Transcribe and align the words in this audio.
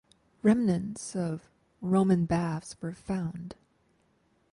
Remnants 0.41 1.15
of 1.15 1.47
Roman 1.79 2.25
baths 2.25 2.75
were 2.81 2.95
found. 2.95 3.53